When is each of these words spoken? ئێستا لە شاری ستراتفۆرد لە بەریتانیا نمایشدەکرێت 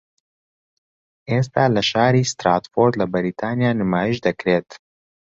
ئێستا 1.29 1.65
لە 1.75 1.81
شاری 1.91 2.23
ستراتفۆرد 2.33 2.93
لە 3.01 3.05
بەریتانیا 3.13 3.71
نمایشدەکرێت 3.81 4.69